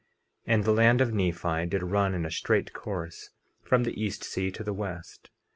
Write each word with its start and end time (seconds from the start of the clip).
50:8 0.47 0.53
And 0.55 0.63
the 0.63 0.71
land 0.71 0.99
of 1.01 1.13
Nephi 1.13 1.67
did 1.67 1.83
run 1.83 2.15
in 2.15 2.25
a 2.25 2.31
straight 2.31 2.73
course 2.73 3.29
from 3.61 3.83
the 3.83 4.01
east 4.03 4.23
sea 4.23 4.49
to 4.49 4.63
the 4.63 4.73
west. 4.73 5.29